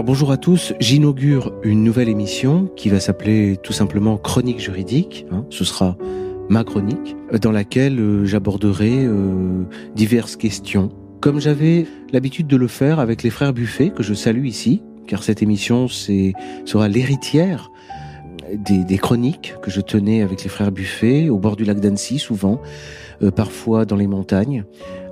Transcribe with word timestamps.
Alors 0.00 0.06
bonjour 0.06 0.32
à 0.32 0.38
tous, 0.38 0.72
j'inaugure 0.80 1.52
une 1.62 1.84
nouvelle 1.84 2.08
émission 2.08 2.70
qui 2.74 2.88
va 2.88 3.00
s'appeler 3.00 3.58
tout 3.62 3.74
simplement 3.74 4.16
Chronique 4.16 4.58
juridique. 4.58 5.26
Hein. 5.30 5.44
ce 5.50 5.62
sera 5.62 5.98
ma 6.48 6.64
chronique 6.64 7.16
dans 7.38 7.52
laquelle 7.52 8.00
euh, 8.00 8.24
j'aborderai 8.24 9.04
euh, 9.04 9.62
diverses 9.94 10.36
questions, 10.36 10.88
comme 11.20 11.38
j'avais 11.38 11.86
l'habitude 12.14 12.46
de 12.46 12.56
le 12.56 12.66
faire 12.66 12.98
avec 12.98 13.22
les 13.22 13.28
frères 13.28 13.52
Buffet 13.52 13.90
que 13.90 14.02
je 14.02 14.14
salue 14.14 14.46
ici, 14.46 14.82
car 15.06 15.22
cette 15.22 15.42
émission 15.42 15.86
sera 15.86 16.88
l'héritière 16.88 17.70
des, 18.54 18.84
des, 18.84 18.96
chroniques 18.96 19.54
que 19.60 19.70
je 19.70 19.82
tenais 19.82 20.22
avec 20.22 20.42
les 20.42 20.48
frères 20.48 20.72
Buffet 20.72 21.28
au 21.28 21.38
bord 21.38 21.56
du 21.56 21.64
lac 21.64 21.78
d'Annecy 21.78 22.18
souvent, 22.18 22.62
euh, 23.22 23.30
parfois 23.30 23.84
dans 23.84 23.96
les 23.96 24.06
montagnes 24.06 24.64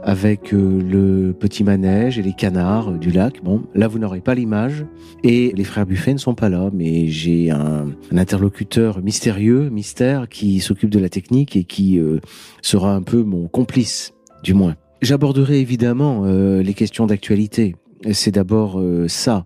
avec 0.03 0.53
euh, 0.53 0.81
le 0.83 1.33
petit 1.33 1.65
manège 1.65 2.19
et 2.19 2.23
les 2.23 2.33
canards 2.33 2.93
du 2.93 3.11
lac. 3.11 3.43
Bon, 3.43 3.65
là, 3.75 3.89
vous 3.89 3.99
n'aurez 3.99 4.21
pas 4.21 4.35
l'image. 4.35 4.85
Et 5.25 5.53
les 5.55 5.65
frères 5.65 5.87
Buffet 5.87 6.13
ne 6.13 6.19
sont 6.19 6.35
pas 6.35 6.49
là, 6.49 6.71
mais 6.73 7.09
j'ai 7.09 7.51
un, 7.51 7.89
interlocuteur 8.13 9.03
mystérieux, 9.03 9.71
mystère, 9.71 10.29
qui 10.29 10.61
s'occupe 10.61 10.91
de 10.91 10.99
la 10.99 11.09
technique 11.09 11.57
et 11.57 11.65
qui 11.65 11.99
euh, 11.99 12.21
sera 12.63 12.95
un 12.95 13.03
peu 13.03 13.23
mon 13.23 13.49
complice, 13.49 14.15
du 14.43 14.55
moins. 14.55 14.77
J'aborderai 15.03 15.61
évidemment 15.61 16.23
euh, 16.25 16.63
les 16.63 16.75
questions 16.75 17.07
d'actualité. 17.07 17.77
C'est 18.13 18.31
d'abord 18.31 18.81
ça. 19.09 19.45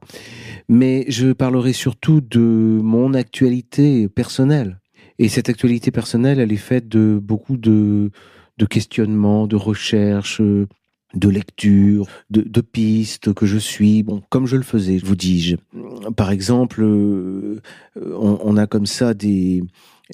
Mais 0.69 1.07
je 1.09 1.32
parlerai 1.32 1.73
surtout 1.73 2.21
de 2.21 2.38
mon 2.82 3.15
actualité 3.15 4.10
personnelle. 4.10 4.79
Et 5.19 5.29
cette 5.29 5.48
actualité 5.48 5.91
personnelle, 5.91 6.38
elle 6.38 6.52
est 6.52 6.57
faite 6.57 6.87
de 6.87 7.19
beaucoup 7.23 7.57
de 7.57 8.10
de 8.58 8.66
questionnement, 8.66 9.46
de 9.46 9.56
recherche, 9.56 10.40
de 11.14 11.28
lecture, 11.28 12.06
de, 12.30 12.60
pistes 12.60 13.32
que 13.34 13.46
je 13.46 13.58
suis, 13.58 14.02
bon, 14.02 14.22
comme 14.30 14.46
je 14.46 14.56
le 14.56 14.62
faisais, 14.62 14.98
vous 14.98 15.16
dis-je. 15.16 15.56
Par 16.16 16.30
exemple, 16.30 16.82
euh, 16.82 17.60
on, 17.96 18.56
a 18.56 18.66
comme 18.66 18.86
ça 18.86 19.14
des, 19.14 19.62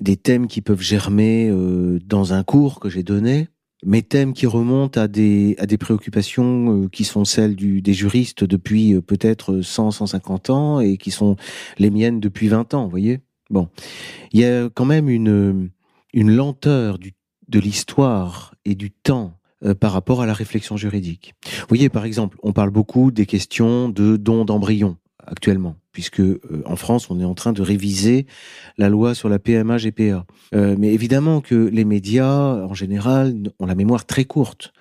des 0.00 0.16
thèmes 0.16 0.48
qui 0.48 0.60
peuvent 0.60 0.80
germer 0.80 1.48
euh, 1.50 1.98
dans 2.04 2.32
un 2.32 2.42
cours 2.42 2.80
que 2.80 2.88
j'ai 2.88 3.02
donné, 3.02 3.48
mes 3.84 4.02
thèmes 4.02 4.32
qui 4.32 4.46
remontent 4.46 5.00
à 5.00 5.06
des, 5.06 5.54
à 5.58 5.66
des 5.66 5.78
préoccupations 5.78 6.84
euh, 6.84 6.88
qui 6.88 7.04
sont 7.04 7.24
celles 7.24 7.54
du, 7.54 7.80
des 7.80 7.94
juristes 7.94 8.42
depuis 8.42 9.00
peut-être 9.00 9.60
100, 9.60 9.92
150 9.92 10.50
ans 10.50 10.80
et 10.80 10.96
qui 10.96 11.12
sont 11.12 11.36
les 11.78 11.90
miennes 11.90 12.18
depuis 12.18 12.48
20 12.48 12.74
ans, 12.74 12.84
vous 12.84 12.90
voyez? 12.90 13.20
Bon, 13.50 13.68
il 14.32 14.40
y 14.40 14.44
a 14.44 14.68
quand 14.68 14.84
même 14.84 15.08
une, 15.08 15.70
une 16.12 16.34
lenteur 16.34 16.98
du 16.98 17.12
de 17.48 17.58
l'histoire 17.58 18.54
et 18.64 18.74
du 18.74 18.90
temps 18.90 19.38
euh, 19.64 19.74
par 19.74 19.92
rapport 19.92 20.22
à 20.22 20.26
la 20.26 20.34
réflexion 20.34 20.76
juridique. 20.76 21.34
Vous 21.42 21.66
voyez, 21.68 21.88
par 21.88 22.04
exemple, 22.04 22.38
on 22.44 22.52
parle 22.52 22.70
beaucoup 22.70 23.10
des 23.10 23.26
questions 23.26 23.88
de 23.88 24.16
dons 24.16 24.44
d'embryons 24.44 24.98
actuellement, 25.26 25.74
puisque 25.90 26.20
euh, 26.20 26.62
en 26.64 26.76
France, 26.76 27.10
on 27.10 27.18
est 27.18 27.24
en 27.24 27.34
train 27.34 27.52
de 27.52 27.60
réviser 27.60 28.26
la 28.76 28.88
loi 28.88 29.16
sur 29.16 29.28
la 29.28 29.40
PMA 29.40 29.78
GPA. 29.78 30.24
Euh, 30.54 30.76
mais 30.78 30.94
évidemment 30.94 31.40
que 31.40 31.56
les 31.56 31.84
médias, 31.84 32.64
en 32.64 32.72
général, 32.72 33.34
ont 33.58 33.66
la 33.66 33.74
mémoire 33.74 34.06
très 34.06 34.24
courte. 34.24 34.72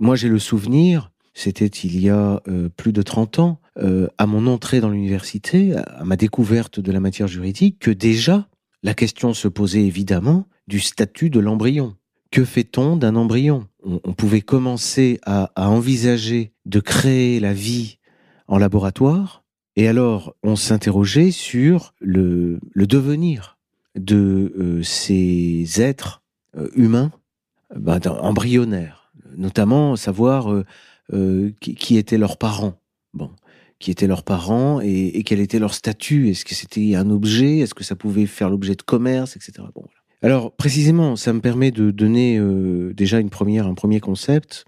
moi, 0.00 0.14
j'ai 0.14 0.28
le 0.28 0.38
souvenir, 0.38 1.10
c'était 1.34 1.66
il 1.66 2.00
y 2.00 2.08
a 2.08 2.40
plus 2.76 2.92
de 2.92 3.02
30 3.02 3.38
ans, 3.40 3.60
à 4.18 4.26
mon 4.26 4.46
entrée 4.46 4.80
dans 4.80 4.88
l'université, 4.88 5.74
à 5.74 6.04
ma 6.04 6.16
découverte 6.16 6.78
de 6.78 6.92
la 6.92 7.00
matière 7.00 7.28
juridique, 7.28 7.80
que 7.80 7.90
déjà, 7.90 8.48
la 8.82 8.94
question 8.94 9.34
se 9.34 9.48
posait 9.48 9.84
évidemment 9.84 10.46
du 10.68 10.80
statut 10.80 11.28
de 11.28 11.40
l'embryon 11.40 11.96
que 12.32 12.44
fait-on 12.44 12.96
d'un 12.96 13.14
embryon? 13.14 13.68
On, 13.84 14.14
pouvait 14.14 14.40
commencer 14.40 15.20
à, 15.24 15.50
envisager 15.56 16.52
de 16.66 16.80
créer 16.80 17.38
la 17.38 17.52
vie 17.52 17.98
en 18.48 18.58
laboratoire, 18.58 19.44
et 19.76 19.86
alors 19.86 20.34
on 20.42 20.56
s'interrogeait 20.56 21.30
sur 21.30 21.94
le, 22.00 22.58
devenir 22.74 23.58
de 23.94 24.52
euh, 24.58 24.82
ces 24.82 25.80
êtres 25.80 26.22
euh, 26.56 26.68
humains 26.74 27.12
bah, 27.76 27.98
embryonnaires, 28.06 29.12
notamment 29.36 29.96
savoir 29.96 30.64
euh, 31.12 31.52
qui, 31.60 31.96
étaient 31.98 32.18
leurs 32.18 32.38
parents. 32.38 32.80
Bon, 33.12 33.30
qui 33.78 33.90
étaient 33.90 34.06
leurs 34.06 34.22
parents 34.22 34.80
et, 34.80 35.22
quel 35.24 35.40
était 35.40 35.58
leur 35.58 35.74
statut? 35.74 36.30
Est-ce 36.30 36.46
que 36.46 36.54
c'était 36.54 36.94
un 36.94 37.10
objet? 37.10 37.58
Est-ce 37.58 37.74
que 37.74 37.84
ça 37.84 37.96
pouvait 37.96 38.26
faire 38.26 38.48
l'objet 38.48 38.74
de 38.74 38.82
commerce, 38.82 39.36
etc. 39.36 39.64
alors 40.22 40.52
précisément, 40.54 41.16
ça 41.16 41.32
me 41.32 41.40
permet 41.40 41.72
de 41.72 41.90
donner 41.90 42.38
euh, 42.38 42.92
déjà 42.94 43.18
un 43.18 43.26
premier 43.26 44.00
concept. 44.00 44.64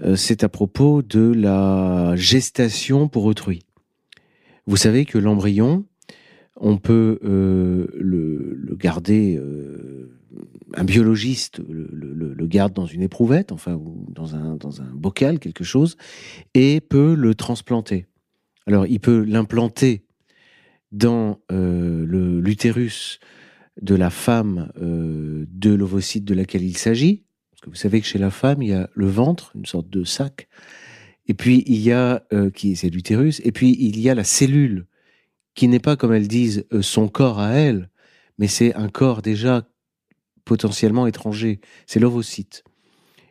Euh, 0.00 0.16
c'est 0.16 0.44
à 0.44 0.48
propos 0.48 1.02
de 1.02 1.32
la 1.32 2.14
gestation 2.16 3.06
pour 3.08 3.26
autrui. 3.26 3.64
Vous 4.66 4.78
savez 4.78 5.04
que 5.04 5.18
l'embryon, 5.18 5.84
on 6.56 6.78
peut 6.78 7.18
euh, 7.22 7.86
le, 7.94 8.76
garder, 8.76 9.40
un 10.74 10.84
biologiste 10.84 11.60
le, 11.68 12.46
garde 12.46 12.72
dans 12.72 12.86
une 12.86 13.02
éprouvette, 13.02 13.52
enfin, 13.52 13.74
ou 13.74 14.06
dans 14.08 14.36
un, 14.36 14.56
dans 14.56 14.80
un 14.80 14.90
bocal, 14.94 15.38
quelque 15.38 15.64
chose, 15.64 15.96
et 16.54 16.80
peut 16.80 17.14
le 17.14 17.34
transplanter. 17.34 18.06
Alors, 18.66 18.86
il 18.86 19.00
peut 19.00 19.22
l'implanter 19.22 20.02
dans 20.92 21.40
l'utérus 21.50 23.20
de 23.80 23.94
la 23.94 24.10
femme 24.10 24.72
euh, 24.80 25.46
de 25.50 25.72
l'ovocyte 25.72 26.24
de 26.24 26.34
laquelle 26.34 26.62
il 26.62 26.76
s'agit. 26.76 27.24
Parce 27.50 27.62
que 27.62 27.70
vous 27.70 27.76
savez 27.76 28.00
que 28.00 28.06
chez 28.06 28.18
la 28.18 28.30
femme, 28.30 28.62
il 28.62 28.70
y 28.70 28.72
a 28.74 28.88
le 28.94 29.06
ventre, 29.06 29.52
une 29.54 29.66
sorte 29.66 29.88
de 29.90 30.04
sac, 30.04 30.48
et 31.26 31.34
puis 31.34 31.64
il 31.66 31.78
y 31.78 31.92
a, 31.92 32.24
euh, 32.32 32.50
qui 32.50 32.76
c'est 32.76 32.90
l'utérus, 32.90 33.40
et 33.44 33.52
puis 33.52 33.76
il 33.78 33.98
y 34.00 34.08
a 34.08 34.14
la 34.14 34.24
cellule, 34.24 34.86
qui 35.54 35.68
n'est 35.68 35.80
pas, 35.80 35.96
comme 35.96 36.12
elles 36.12 36.28
disent, 36.28 36.64
euh, 36.72 36.82
son 36.82 37.08
corps 37.08 37.40
à 37.40 37.50
elle, 37.52 37.90
mais 38.38 38.46
c'est 38.46 38.74
un 38.74 38.88
corps 38.88 39.22
déjà 39.22 39.68
potentiellement 40.44 41.06
étranger, 41.06 41.60
c'est 41.86 42.00
l'ovocyte. 42.00 42.64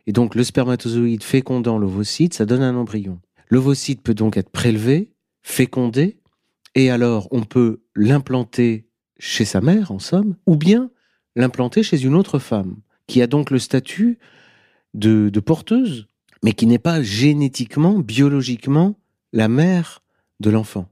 Et 0.06 0.12
donc 0.12 0.34
le 0.34 0.44
spermatozoïde 0.44 1.22
fécondant 1.22 1.78
l'ovocyte, 1.78 2.34
ça 2.34 2.46
donne 2.46 2.62
un 2.62 2.76
embryon. 2.76 3.20
L'ovocyte 3.48 4.02
peut 4.02 4.14
donc 4.14 4.36
être 4.36 4.50
prélevé, 4.50 5.12
fécondé, 5.42 6.18
et 6.74 6.90
alors 6.90 7.28
on 7.30 7.42
peut 7.42 7.82
l'implanter 7.96 8.87
chez 9.18 9.44
sa 9.44 9.60
mère, 9.60 9.90
en 9.90 9.98
somme, 9.98 10.36
ou 10.46 10.56
bien 10.56 10.90
l'implanter 11.36 11.82
chez 11.82 12.02
une 12.02 12.14
autre 12.14 12.38
femme, 12.38 12.76
qui 13.06 13.22
a 13.22 13.26
donc 13.26 13.50
le 13.50 13.58
statut 13.58 14.18
de, 14.94 15.40
porteuse, 15.40 16.06
mais 16.42 16.52
qui 16.52 16.66
n'est 16.66 16.78
pas 16.78 17.02
génétiquement, 17.02 17.98
biologiquement, 17.98 18.98
la 19.32 19.48
mère 19.48 20.02
de 20.40 20.50
l'enfant, 20.50 20.88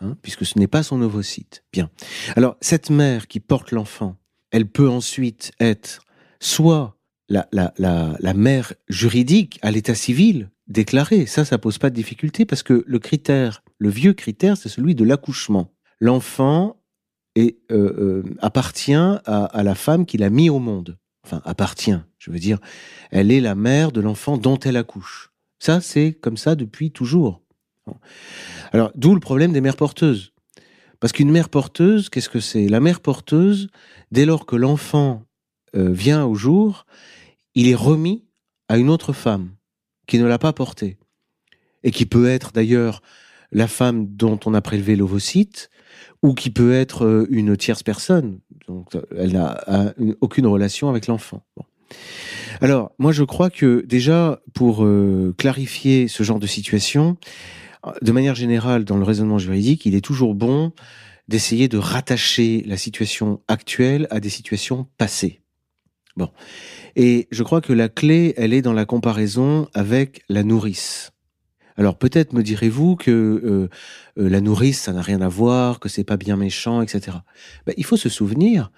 hein, 0.00 0.16
puisque 0.22 0.44
ce 0.44 0.58
n'est 0.58 0.66
pas 0.66 0.82
son 0.82 1.00
ovocyte. 1.02 1.64
Bien. 1.72 1.90
Alors, 2.36 2.56
cette 2.60 2.90
mère 2.90 3.26
qui 3.26 3.40
porte 3.40 3.72
l'enfant, 3.72 4.16
elle 4.50 4.66
peut 4.66 4.88
ensuite 4.88 5.52
être 5.60 6.02
soit 6.40 6.96
la, 7.28 7.48
la, 7.50 8.34
mère 8.34 8.74
juridique 8.88 9.58
à 9.62 9.70
l'état 9.70 9.94
civil 9.94 10.50
déclarée. 10.66 11.26
Ça, 11.26 11.44
ça 11.44 11.58
pose 11.58 11.78
pas 11.78 11.88
de 11.88 11.94
difficulté 11.94 12.44
parce 12.44 12.62
que 12.62 12.84
le 12.86 12.98
critère, 12.98 13.62
le 13.78 13.88
vieux 13.88 14.12
critère, 14.12 14.56
c'est 14.56 14.68
celui 14.68 14.94
de 14.94 15.04
l'accouchement. 15.04 15.72
L'enfant 16.00 16.81
et 17.34 17.58
euh, 17.70 18.22
euh, 18.24 18.34
appartient 18.40 18.94
à, 18.94 19.62
la 19.62 19.74
femme 19.74 20.06
qui 20.06 20.18
l'a 20.18 20.30
mis 20.30 20.50
au 20.50 20.58
monde. 20.58 20.98
Enfin, 21.24 21.40
appartient, 21.44 21.98
je 22.18 22.30
veux 22.30 22.38
dire, 22.38 22.58
elle 23.10 23.30
est 23.30 23.40
la 23.40 23.54
mère 23.54 23.92
de 23.92 24.00
l'enfant 24.00 24.36
dont 24.36 24.58
elle 24.58 24.76
accouche. 24.76 25.32
Ça, 25.58 25.80
c'est 25.80 26.12
comme 26.12 26.36
ça 26.36 26.56
depuis 26.56 26.90
toujours. 26.90 27.42
Alors, 28.72 28.90
d'où 28.94 29.14
le 29.14 29.20
problème 29.20 29.52
des 29.52 29.60
mères 29.60 29.76
porteuses. 29.76 30.32
Parce 31.00 31.12
qu'une 31.12 31.30
mère 31.30 31.48
porteuse, 31.48 32.08
qu'est-ce 32.08 32.28
que 32.28 32.40
c'est? 32.40 32.68
La 32.68 32.80
mère 32.80 33.00
porteuse, 33.00 33.68
dès 34.10 34.24
lors 34.24 34.46
que 34.46 34.56
l'enfant 34.56 35.24
euh, 35.74 35.90
vient 35.92 36.24
au 36.24 36.34
jour, 36.34 36.86
il 37.54 37.68
est 37.68 37.74
remis 37.74 38.24
à 38.68 38.78
une 38.78 38.88
autre 38.88 39.12
femme 39.12 39.50
qui 40.06 40.18
ne 40.18 40.26
l'a 40.26 40.38
pas 40.38 40.52
porté. 40.52 40.98
Et 41.82 41.90
qui 41.90 42.06
peut 42.06 42.28
être 42.28 42.52
d'ailleurs 42.52 43.02
la 43.52 43.68
femme 43.68 44.06
dont 44.08 44.40
on 44.46 44.54
a 44.54 44.60
prélevé 44.60 44.96
l'ovocyte, 44.96 45.70
ou 46.22 46.34
qui 46.34 46.50
peut 46.50 46.72
être 46.72 47.04
euh, 47.04 47.26
une 47.30 47.56
tierce 47.56 47.82
personne. 47.82 48.40
Donc, 48.68 48.96
elle 49.16 49.32
n'a 49.32 49.94
aucune 50.20 50.46
relation 50.46 50.88
avec 50.88 51.06
l'enfant. 51.06 51.44
Alors, 52.60 52.92
moi, 52.98 53.12
je 53.12 53.24
crois 53.24 53.50
que 53.50 53.84
déjà, 53.86 54.40
pour 54.54 54.84
euh, 54.84 55.34
clarifier 55.36 56.08
ce 56.08 56.22
genre 56.22 56.38
de 56.38 56.46
situation, 56.46 57.16
de 58.00 58.12
manière 58.12 58.34
générale, 58.34 58.84
dans 58.84 58.96
le 58.96 59.04
raisonnement 59.04 59.38
juridique, 59.38 59.84
il 59.86 59.94
est 59.94 60.00
toujours 60.00 60.34
bon 60.34 60.72
d'essayer 61.28 61.68
de 61.68 61.78
rattacher 61.78 62.62
la 62.66 62.76
situation 62.76 63.40
actuelle 63.48 64.06
à 64.10 64.20
des 64.20 64.28
situations 64.28 64.86
passées. 64.98 65.40
Bon. 66.16 66.30
Et 66.94 67.28
je 67.30 67.42
crois 67.42 67.60
que 67.60 67.72
la 67.72 67.88
clé, 67.88 68.34
elle 68.36 68.52
est 68.52 68.62
dans 68.62 68.72
la 68.72 68.84
comparaison 68.84 69.68
avec 69.72 70.22
la 70.28 70.42
nourrice. 70.42 71.10
Alors 71.76 71.96
peut-être 71.96 72.32
me 72.32 72.42
direz-vous 72.42 72.96
que 72.96 73.10
euh, 73.10 73.68
euh, 74.18 74.28
la 74.28 74.40
nourrice, 74.40 74.80
ça 74.80 74.92
n'a 74.92 75.02
rien 75.02 75.20
à 75.20 75.28
voir, 75.28 75.80
que 75.80 75.88
c'est 75.88 76.04
pas 76.04 76.16
bien 76.16 76.36
méchant, 76.36 76.82
etc. 76.82 77.18
Ben, 77.66 77.74
il 77.76 77.84
faut 77.84 77.96
se 77.96 78.08
souvenir 78.08 78.70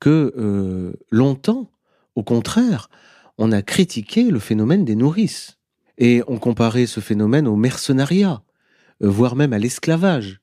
que 0.00 0.34
euh, 0.36 0.92
longtemps, 1.10 1.70
au 2.14 2.22
contraire, 2.22 2.90
on 3.38 3.52
a 3.52 3.62
critiqué 3.62 4.30
le 4.30 4.38
phénomène 4.38 4.84
des 4.84 4.96
nourrices 4.96 5.58
et 5.98 6.22
on 6.28 6.38
comparait 6.38 6.86
ce 6.86 7.00
phénomène 7.00 7.46
au 7.48 7.56
mercenariat. 7.56 8.42
voire 9.00 9.36
même 9.36 9.52
à 9.52 9.58
l'esclavage. 9.58 10.40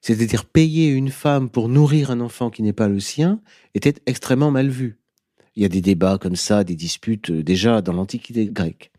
C'est-à-dire 0.00 0.46
payer 0.46 0.88
une 0.88 1.10
femme 1.10 1.50
pour 1.50 1.68
nourrir 1.68 2.10
un 2.10 2.20
enfant 2.20 2.48
qui 2.48 2.62
n'est 2.62 2.72
pas 2.72 2.88
le 2.88 3.00
sien 3.00 3.40
était 3.74 3.94
extrêmement 4.06 4.50
mal 4.50 4.68
vu. 4.68 4.98
Il 5.56 5.62
y 5.62 5.66
a 5.66 5.68
des 5.68 5.82
débats 5.82 6.16
comme 6.18 6.36
ça, 6.36 6.64
des 6.64 6.76
disputes 6.76 7.30
déjà 7.30 7.82
dans 7.82 7.92
l'Antiquité 7.92 8.46
grecque. 8.46 8.90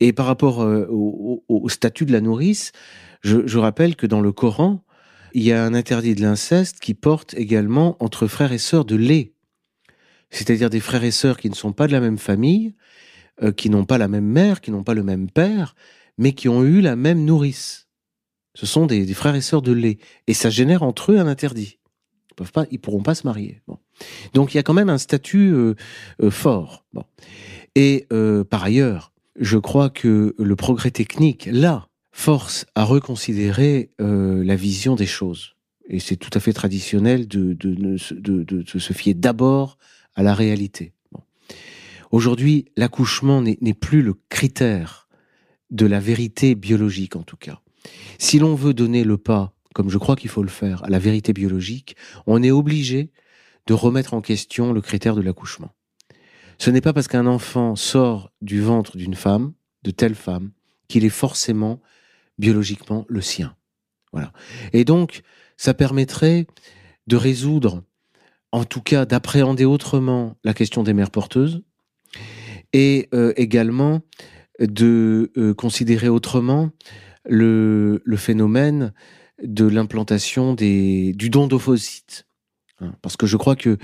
Et 0.00 0.12
par 0.12 0.26
rapport 0.26 0.62
euh, 0.62 0.86
au, 0.90 1.68
statut 1.68 2.06
de 2.06 2.12
la 2.12 2.20
nourrice, 2.20 2.72
je, 3.22 3.58
rappelle 3.58 3.96
que 3.96 4.06
dans 4.06 4.20
le 4.20 4.32
Coran, 4.32 4.84
il 5.34 5.42
y 5.42 5.52
a 5.52 5.64
un 5.64 5.74
interdit 5.74 6.14
de 6.14 6.22
l'inceste 6.22 6.78
qui 6.78 6.94
porte 6.94 7.34
également 7.34 7.96
entre 8.02 8.26
frères 8.26 8.52
et 8.52 8.58
sœurs 8.58 8.84
de 8.84 8.96
lait. 8.96 9.32
C'est-à-dire 10.30 10.70
des 10.70 10.80
frères 10.80 11.04
et 11.04 11.10
sœurs 11.10 11.38
qui 11.38 11.50
ne 11.50 11.54
sont 11.54 11.72
pas 11.72 11.86
de 11.86 11.92
la 11.92 12.00
même 12.00 12.18
famille, 12.18 12.74
euh, 13.42 13.50
qui 13.52 13.70
n'ont 13.70 13.84
pas 13.84 13.98
la 13.98 14.08
même 14.08 14.26
mère, 14.26 14.60
qui 14.60 14.70
n'ont 14.70 14.84
pas 14.84 14.94
le 14.94 15.02
même 15.02 15.30
père, 15.30 15.74
mais 16.16 16.32
qui 16.32 16.48
ont 16.48 16.64
eu 16.64 16.80
la 16.80 16.96
même 16.96 17.24
nourrice. 17.24 17.88
Ce 18.54 18.66
sont 18.66 18.86
des, 18.86 19.06
frères 19.14 19.34
et 19.34 19.40
sœurs 19.40 19.62
de 19.62 19.72
lait. 19.72 19.98
Et 20.26 20.34
ça 20.34 20.50
génère 20.50 20.82
entre 20.82 21.12
eux 21.12 21.18
un 21.18 21.26
interdit. 21.26 21.78
Ils 22.30 22.34
peuvent 22.34 22.52
pas, 22.52 22.66
ils 22.70 22.80
pourront 22.80 23.02
pas 23.02 23.14
se 23.14 23.26
marier. 23.26 23.62
Donc 24.32 24.54
il 24.54 24.56
y 24.56 24.60
a 24.60 24.62
quand 24.62 24.74
même 24.74 24.90
un 24.90 24.98
statut 24.98 25.52
euh, 25.52 25.74
fort. 26.30 26.86
Et 27.74 28.06
par 28.50 28.64
ailleurs, 28.64 29.12
je 29.38 29.58
crois 29.58 29.90
que 29.90 30.34
le 30.38 30.56
progrès 30.56 30.90
technique, 30.90 31.48
là, 31.50 31.88
force 32.12 32.66
à 32.74 32.84
reconsidérer 32.84 33.90
la 33.98 34.56
vision 34.56 34.96
des 34.96 35.06
choses. 35.06 35.54
Et 35.88 36.00
c'est 36.00 36.16
tout 36.16 36.30
à 36.34 36.40
fait 36.40 36.52
traditionnel 36.52 37.28
de, 37.28 37.54
de, 37.54 37.74
de, 37.74 38.42
de 38.42 38.78
se 38.78 38.92
fier 38.92 39.14
d'abord 39.14 39.78
à 40.14 40.22
la 40.22 40.34
réalité. 40.34 40.92
Aujourd'hui, 42.10 42.66
l'accouchement 42.76 43.42
n'est 43.42 43.74
plus 43.74 44.02
le 44.02 44.14
critère 44.28 45.08
de 45.70 45.86
la 45.86 46.00
vérité 46.00 46.54
biologique, 46.54 47.16
en 47.16 47.22
tout 47.22 47.36
cas. 47.36 47.60
Si 48.18 48.38
l'on 48.38 48.54
veut 48.54 48.74
donner 48.74 49.04
le 49.04 49.18
pas, 49.18 49.54
comme 49.74 49.90
je 49.90 49.98
crois 49.98 50.16
qu'il 50.16 50.30
faut 50.30 50.42
le 50.42 50.48
faire, 50.48 50.82
à 50.84 50.88
la 50.88 50.98
vérité 50.98 51.32
biologique, 51.32 51.96
on 52.26 52.42
est 52.42 52.50
obligé 52.50 53.12
de 53.66 53.74
remettre 53.74 54.14
en 54.14 54.20
question 54.20 54.72
le 54.72 54.80
critère 54.80 55.14
de 55.14 55.20
l'accouchement. 55.20 55.70
Ce 56.58 56.70
n'est 56.70 56.80
pas 56.80 56.92
parce 56.92 57.08
qu'un 57.08 57.26
enfant 57.26 57.76
sort 57.76 58.32
du 58.42 58.60
ventre 58.60 58.96
d'une 58.96 59.14
femme, 59.14 59.52
de 59.84 59.90
telle 59.90 60.14
femme, 60.14 60.50
qu'il 60.88 61.04
est 61.04 61.10
forcément 61.10 61.80
biologiquement 62.38 63.04
le 63.08 63.20
sien. 63.20 63.56
Voilà. 64.12 64.32
Et 64.72 64.84
donc, 64.84 65.22
ça 65.56 65.74
permettrait 65.74 66.46
de 67.06 67.16
résoudre, 67.16 67.84
en 68.52 68.64
tout 68.64 68.80
cas 68.80 69.06
d'appréhender 69.06 69.64
autrement 69.64 70.36
la 70.44 70.54
question 70.54 70.82
des 70.82 70.94
mères 70.94 71.10
porteuses, 71.10 71.62
et 72.72 73.08
euh, 73.14 73.32
également 73.36 74.00
de 74.60 75.30
euh, 75.36 75.54
considérer 75.54 76.08
autrement 76.08 76.70
le, 77.24 78.02
phénomène 78.16 78.92
de 79.42 79.64
l'implantation 79.66 80.54
du 80.54 81.30
don 81.30 81.46
d'ophocytes. 81.46 82.26
Hein, 82.80 82.94
parce 83.02 83.16
que 83.16 83.26
je 83.26 83.36
crois 83.36 83.56
que 83.56 83.78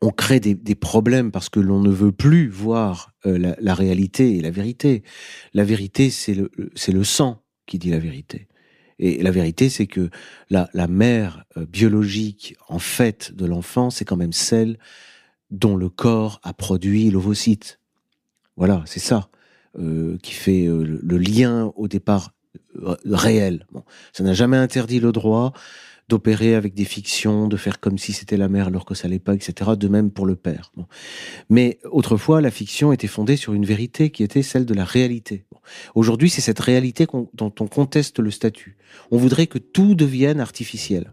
on 0.00 0.10
crée 0.10 0.40
des, 0.40 0.74
problèmes 0.74 1.32
parce 1.32 1.48
que 1.48 1.60
l'on 1.60 1.80
ne 1.80 1.90
veut 1.90 2.12
plus 2.12 2.48
voir 2.48 3.12
euh, 3.26 3.54
la, 3.58 3.74
réalité 3.74 4.36
et 4.36 4.40
la 4.40 4.50
vérité. 4.50 5.02
La 5.54 5.64
vérité, 5.64 6.10
c'est 6.10 6.34
le, 6.34 6.50
le 6.54 7.04
sang 7.04 7.42
qui 7.66 7.78
dit 7.78 7.90
la 7.90 7.98
vérité. 7.98 8.48
Et 9.00 9.22
la 9.22 9.30
vérité, 9.30 9.68
c'est 9.68 9.86
que 9.86 10.10
la, 10.50 10.68
la 10.74 10.88
mère 10.88 11.44
biologique, 11.56 12.56
en 12.68 12.78
fait, 12.78 13.32
de 13.32 13.46
l'enfant, 13.46 13.90
c'est 13.90 14.04
quand 14.04 14.16
même 14.16 14.32
celle 14.32 14.78
dont 15.50 15.76
le 15.76 15.88
corps 15.88 16.40
a 16.42 16.52
produit 16.52 17.10
l'ovocyte. 17.10 17.80
Voilà, 18.56 18.82
c'est 18.86 19.00
ça 19.00 19.30
euh, 19.78 20.18
qui 20.22 20.32
fait 20.32 20.66
euh, 20.66 20.98
le, 21.02 21.18
lien 21.18 21.72
au 21.76 21.86
départ 21.88 22.32
euh, 22.82 22.96
réel. 23.04 23.66
Bon, 23.70 23.84
ça 24.12 24.24
n'a 24.24 24.32
jamais 24.32 24.56
interdit 24.56 24.98
le 24.98 25.12
droit 25.12 25.52
d'opérer 26.08 26.54
avec 26.54 26.74
des 26.74 26.84
fictions, 26.84 27.48
de 27.48 27.56
faire 27.56 27.80
comme 27.80 27.98
si 27.98 28.12
c'était 28.12 28.36
la 28.36 28.48
mère 28.48 28.68
alors 28.68 28.84
que 28.84 28.94
ça 28.94 29.08
l'est 29.08 29.18
pas, 29.18 29.34
etc. 29.34 29.72
De 29.78 29.88
même 29.88 30.10
pour 30.10 30.26
le 30.26 30.36
père. 30.36 30.72
Mais 31.50 31.78
autrefois, 31.90 32.40
la 32.40 32.50
fiction 32.50 32.92
était 32.92 33.06
fondée 33.06 33.36
sur 33.36 33.54
une 33.54 33.64
vérité 33.64 34.10
qui 34.10 34.22
était 34.22 34.42
celle 34.42 34.66
de 34.66 34.74
la 34.74 34.84
réalité. 34.84 35.44
Aujourd'hui, 35.94 36.30
c'est 36.30 36.40
cette 36.40 36.60
réalité 36.60 37.06
dont 37.34 37.54
on 37.60 37.66
conteste 37.66 38.20
le 38.20 38.30
statut. 38.30 38.76
On 39.10 39.18
voudrait 39.18 39.46
que 39.46 39.58
tout 39.58 39.94
devienne 39.94 40.40
artificiel. 40.40 41.12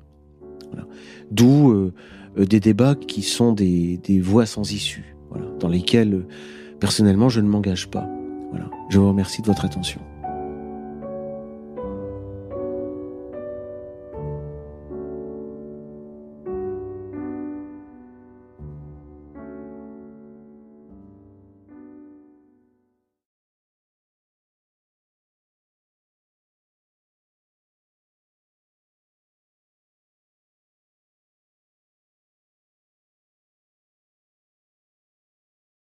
D'où 1.31 1.92
des 2.38 2.59
débats 2.59 2.95
qui 2.95 3.21
sont 3.21 3.51
des, 3.51 4.00
voies 4.21 4.45
sans 4.45 4.71
issue, 4.71 5.15
dans 5.59 5.69
lesquelles 5.69 6.25
Personnellement, 6.80 7.30
je 7.30 7.42
ne 7.42 7.47
m'engage 7.47 7.88
pas. 7.88 8.07
Je 8.89 9.00
vous 9.00 9.07
remercie 9.07 9.42
de 9.42 9.47
votre 9.47 9.65
attention. 9.65 10.01